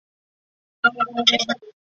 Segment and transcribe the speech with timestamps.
[0.03, 1.73] 治所在西都县。